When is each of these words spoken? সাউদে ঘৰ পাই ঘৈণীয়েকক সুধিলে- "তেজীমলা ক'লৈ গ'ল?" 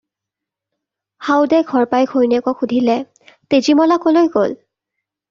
সাউদে 1.27 1.59
ঘৰ 1.73 1.85
পাই 1.91 2.07
ঘৈণীয়েকক 2.13 2.63
সুধিলে- 2.63 2.97
"তেজীমলা 3.55 3.99
ক'লৈ 4.07 4.31
গ'ল?" 4.39 4.57